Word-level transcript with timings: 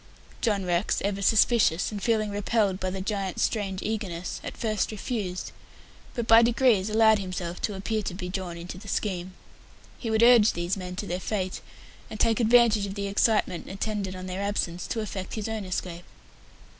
John 0.41 0.65
Rex, 0.65 0.99
ever 1.05 1.21
suspicious, 1.21 1.91
and 1.91 2.01
feeling 2.01 2.31
repelled 2.31 2.79
by 2.79 2.89
the 2.89 3.01
giant's 3.01 3.43
strange 3.43 3.83
eagerness, 3.83 4.41
at 4.43 4.57
first 4.57 4.89
refused, 4.91 5.51
but 6.15 6.25
by 6.25 6.41
degrees 6.41 6.89
allowed 6.89 7.19
himself 7.19 7.61
to 7.61 7.75
appear 7.75 8.01
to 8.01 8.15
be 8.15 8.27
drawn 8.27 8.57
into 8.57 8.79
the 8.79 8.87
scheme. 8.87 9.33
He 9.99 10.09
would 10.09 10.23
urge 10.23 10.53
these 10.53 10.75
men 10.75 10.95
to 10.95 11.05
their 11.05 11.19
fate, 11.19 11.61
and 12.09 12.19
take 12.19 12.39
advantage 12.39 12.87
of 12.87 12.95
the 12.95 13.05
excitement 13.05 13.69
attendant 13.69 14.15
on 14.15 14.25
their 14.25 14.41
absence 14.41 14.87
to 14.87 15.01
effect 15.01 15.35
his 15.35 15.47
own 15.47 15.65
escape. 15.65 16.05